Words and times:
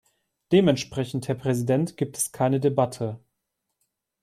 Dementsprechend, 0.51 1.27
Herr 1.27 1.35
Präsident, 1.35 1.95
gibt 1.95 2.17
es 2.17 2.31
keine 2.31 2.59
Debatte. 2.59 3.19